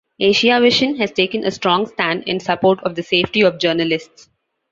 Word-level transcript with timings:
Asiavision 0.19 0.97
has 0.97 1.11
taken 1.11 1.45
a 1.45 1.51
strong 1.51 1.85
stand 1.85 2.23
in 2.23 2.39
support 2.39 2.79
of 2.81 2.95
the 2.95 3.03
safety 3.03 3.41
of 3.41 3.59
journalists. 3.59 4.29